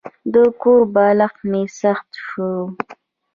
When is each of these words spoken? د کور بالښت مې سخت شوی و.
د 0.33 0.35
کور 0.61 0.81
بالښت 0.93 1.39
مې 1.51 1.63
سخت 1.81 2.07
شوی 2.25 2.51
و. 2.63 2.65